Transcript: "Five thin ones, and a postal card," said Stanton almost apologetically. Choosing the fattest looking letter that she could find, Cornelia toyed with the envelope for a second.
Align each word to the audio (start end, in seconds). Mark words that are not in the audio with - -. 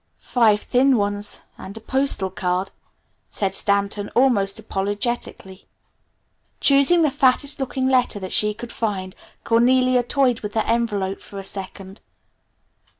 "Five 0.17 0.61
thin 0.63 0.97
ones, 0.97 1.43
and 1.59 1.77
a 1.77 1.79
postal 1.79 2.31
card," 2.31 2.71
said 3.29 3.53
Stanton 3.53 4.09
almost 4.15 4.57
apologetically. 4.57 5.67
Choosing 6.59 7.03
the 7.03 7.11
fattest 7.11 7.59
looking 7.59 7.87
letter 7.87 8.19
that 8.19 8.33
she 8.33 8.55
could 8.55 8.71
find, 8.71 9.15
Cornelia 9.43 10.01
toyed 10.01 10.39
with 10.39 10.53
the 10.53 10.67
envelope 10.67 11.21
for 11.21 11.37
a 11.37 11.43
second. 11.43 12.01